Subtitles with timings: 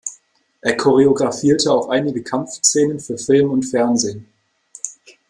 [0.61, 4.25] Er choreographierte auch einige Kampfszenen für Film und Fernsehen.